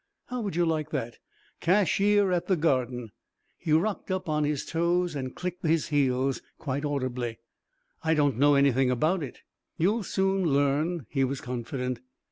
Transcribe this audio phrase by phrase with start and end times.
[0.29, 1.19] How would you like that
[1.59, 3.11] cashier at the Garden?"
[3.59, 7.37] He rocked up on his toes and clicked his heels quite audibly.
[8.03, 9.41] "I don't know anything about it."
[9.77, 11.99] "You'll soon learn," he was confident.